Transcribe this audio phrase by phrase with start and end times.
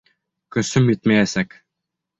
[0.55, 1.59] Көсөм етмәйәсәк.